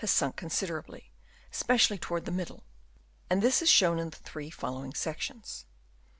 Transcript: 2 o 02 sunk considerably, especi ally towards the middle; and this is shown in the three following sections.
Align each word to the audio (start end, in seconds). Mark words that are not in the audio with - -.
2 0.01 0.05
o 0.05 0.07
02 0.07 0.11
sunk 0.11 0.35
considerably, 0.35 1.11
especi 1.53 1.91
ally 1.91 1.97
towards 2.01 2.25
the 2.25 2.31
middle; 2.31 2.63
and 3.29 3.43
this 3.43 3.61
is 3.61 3.69
shown 3.69 3.99
in 3.99 4.09
the 4.09 4.15
three 4.17 4.49
following 4.49 4.95
sections. 4.95 5.67